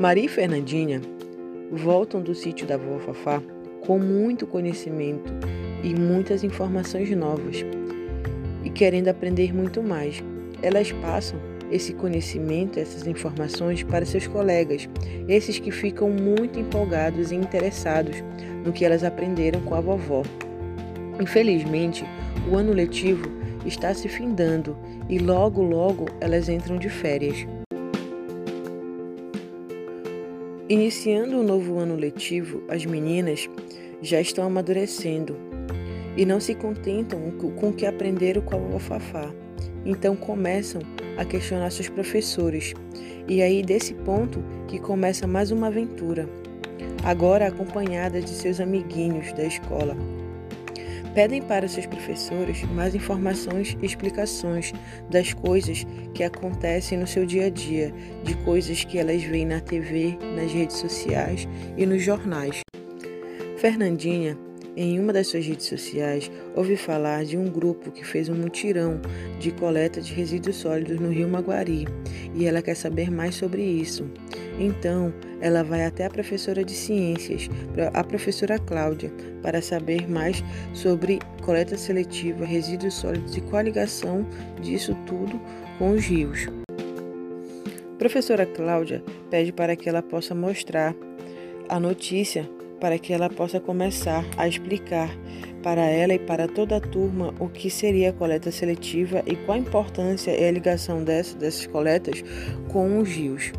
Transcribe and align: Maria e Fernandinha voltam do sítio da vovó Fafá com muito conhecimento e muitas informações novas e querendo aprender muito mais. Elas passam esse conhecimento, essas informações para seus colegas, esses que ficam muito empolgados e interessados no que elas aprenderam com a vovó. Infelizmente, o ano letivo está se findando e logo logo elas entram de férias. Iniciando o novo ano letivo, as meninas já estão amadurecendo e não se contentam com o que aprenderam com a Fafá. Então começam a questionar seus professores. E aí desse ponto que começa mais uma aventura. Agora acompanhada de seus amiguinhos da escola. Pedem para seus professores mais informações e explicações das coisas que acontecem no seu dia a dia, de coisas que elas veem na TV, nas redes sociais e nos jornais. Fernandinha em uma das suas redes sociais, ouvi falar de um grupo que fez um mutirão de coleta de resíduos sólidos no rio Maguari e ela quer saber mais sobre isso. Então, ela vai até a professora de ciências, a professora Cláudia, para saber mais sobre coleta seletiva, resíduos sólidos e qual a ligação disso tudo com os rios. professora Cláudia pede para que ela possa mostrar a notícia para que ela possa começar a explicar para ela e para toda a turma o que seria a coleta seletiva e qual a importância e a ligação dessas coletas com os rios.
Maria 0.00 0.24
e 0.24 0.28
Fernandinha 0.28 1.02
voltam 1.70 2.22
do 2.22 2.34
sítio 2.34 2.66
da 2.66 2.78
vovó 2.78 3.12
Fafá 3.12 3.42
com 3.82 3.98
muito 3.98 4.46
conhecimento 4.46 5.30
e 5.84 5.94
muitas 5.94 6.42
informações 6.42 7.14
novas 7.14 7.66
e 8.64 8.70
querendo 8.70 9.08
aprender 9.08 9.54
muito 9.54 9.82
mais. 9.82 10.24
Elas 10.62 10.90
passam 10.90 11.38
esse 11.70 11.92
conhecimento, 11.92 12.80
essas 12.80 13.06
informações 13.06 13.82
para 13.82 14.06
seus 14.06 14.26
colegas, 14.26 14.88
esses 15.28 15.58
que 15.58 15.70
ficam 15.70 16.08
muito 16.08 16.58
empolgados 16.58 17.30
e 17.30 17.34
interessados 17.34 18.24
no 18.64 18.72
que 18.72 18.86
elas 18.86 19.04
aprenderam 19.04 19.60
com 19.60 19.74
a 19.74 19.82
vovó. 19.82 20.22
Infelizmente, 21.20 22.06
o 22.50 22.56
ano 22.56 22.72
letivo 22.72 23.30
está 23.66 23.92
se 23.92 24.08
findando 24.08 24.74
e 25.10 25.18
logo 25.18 25.60
logo 25.60 26.06
elas 26.22 26.48
entram 26.48 26.78
de 26.78 26.88
férias. 26.88 27.46
Iniciando 30.70 31.40
o 31.40 31.42
novo 31.42 31.80
ano 31.80 31.96
letivo, 31.96 32.62
as 32.68 32.86
meninas 32.86 33.50
já 34.00 34.20
estão 34.20 34.46
amadurecendo 34.46 35.36
e 36.16 36.24
não 36.24 36.38
se 36.38 36.54
contentam 36.54 37.32
com 37.32 37.70
o 37.70 37.72
que 37.72 37.84
aprenderam 37.84 38.40
com 38.40 38.76
a 38.76 38.78
Fafá. 38.78 39.34
Então 39.84 40.14
começam 40.14 40.80
a 41.18 41.24
questionar 41.24 41.70
seus 41.70 41.88
professores. 41.88 42.72
E 43.26 43.42
aí 43.42 43.64
desse 43.64 43.94
ponto 43.94 44.44
que 44.68 44.78
começa 44.78 45.26
mais 45.26 45.50
uma 45.50 45.66
aventura. 45.66 46.28
Agora 47.02 47.48
acompanhada 47.48 48.20
de 48.20 48.30
seus 48.30 48.60
amiguinhos 48.60 49.32
da 49.32 49.42
escola. 49.42 49.96
Pedem 51.14 51.42
para 51.42 51.66
seus 51.66 51.86
professores 51.86 52.62
mais 52.64 52.94
informações 52.94 53.76
e 53.82 53.86
explicações 53.86 54.72
das 55.10 55.32
coisas 55.32 55.84
que 56.14 56.22
acontecem 56.22 56.98
no 56.98 57.06
seu 57.06 57.26
dia 57.26 57.46
a 57.46 57.50
dia, 57.50 57.92
de 58.22 58.34
coisas 58.44 58.84
que 58.84 58.98
elas 58.98 59.22
veem 59.22 59.46
na 59.46 59.60
TV, 59.60 60.16
nas 60.36 60.52
redes 60.52 60.76
sociais 60.76 61.48
e 61.76 61.84
nos 61.84 62.02
jornais. 62.02 62.60
Fernandinha 63.56 64.38
em 64.76 64.98
uma 64.98 65.12
das 65.12 65.26
suas 65.26 65.44
redes 65.44 65.66
sociais, 65.66 66.30
ouvi 66.54 66.76
falar 66.76 67.24
de 67.24 67.36
um 67.36 67.50
grupo 67.50 67.90
que 67.90 68.06
fez 68.06 68.28
um 68.28 68.34
mutirão 68.34 69.00
de 69.38 69.50
coleta 69.50 70.00
de 70.00 70.14
resíduos 70.14 70.56
sólidos 70.56 70.98
no 71.00 71.10
rio 71.10 71.28
Maguari 71.28 71.86
e 72.34 72.46
ela 72.46 72.62
quer 72.62 72.76
saber 72.76 73.10
mais 73.10 73.34
sobre 73.34 73.62
isso. 73.62 74.08
Então, 74.60 75.10
ela 75.40 75.64
vai 75.64 75.86
até 75.86 76.04
a 76.04 76.10
professora 76.10 76.62
de 76.62 76.74
ciências, 76.74 77.48
a 77.94 78.04
professora 78.04 78.58
Cláudia, 78.58 79.10
para 79.42 79.62
saber 79.62 80.08
mais 80.08 80.44
sobre 80.74 81.18
coleta 81.42 81.78
seletiva, 81.78 82.44
resíduos 82.44 82.92
sólidos 82.92 83.34
e 83.38 83.40
qual 83.40 83.56
a 83.56 83.62
ligação 83.62 84.26
disso 84.60 84.94
tudo 85.06 85.40
com 85.78 85.92
os 85.92 86.04
rios. 86.04 86.46
professora 87.98 88.44
Cláudia 88.44 89.02
pede 89.30 89.50
para 89.50 89.74
que 89.74 89.88
ela 89.88 90.02
possa 90.02 90.34
mostrar 90.34 90.94
a 91.66 91.80
notícia 91.80 92.48
para 92.78 92.98
que 92.98 93.12
ela 93.12 93.28
possa 93.28 93.60
começar 93.60 94.24
a 94.38 94.48
explicar 94.48 95.10
para 95.62 95.82
ela 95.82 96.14
e 96.14 96.18
para 96.18 96.48
toda 96.48 96.78
a 96.78 96.80
turma 96.80 97.34
o 97.38 97.46
que 97.46 97.70
seria 97.70 98.08
a 98.08 98.12
coleta 98.12 98.50
seletiva 98.50 99.22
e 99.26 99.36
qual 99.36 99.58
a 99.58 99.60
importância 99.60 100.30
e 100.30 100.48
a 100.48 100.50
ligação 100.50 101.04
dessas 101.04 101.66
coletas 101.66 102.24
com 102.68 102.98
os 102.98 103.08
rios. 103.08 103.52